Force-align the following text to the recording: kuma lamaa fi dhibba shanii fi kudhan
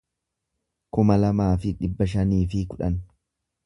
kuma 0.97 1.19
lamaa 1.25 1.51
fi 1.67 1.77
dhibba 1.83 2.11
shanii 2.15 2.43
fi 2.55 2.67
kudhan 2.75 3.01